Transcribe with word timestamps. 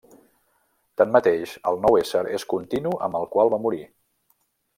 Tanmateix, 1.01 1.53
el 1.73 1.77
nou 1.83 1.99
ésser 2.01 2.23
és 2.39 2.47
continu 2.55 2.95
amb 3.09 3.21
el 3.21 3.29
qual 3.37 3.53
va 3.57 3.61
morir. 3.69 3.87